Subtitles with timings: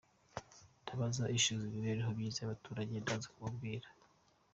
[0.81, 3.87] Ndabaza ushinzwe imibereho myiza y’abaturage ndaza kukubwira.